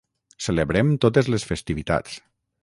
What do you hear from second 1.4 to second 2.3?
festivitats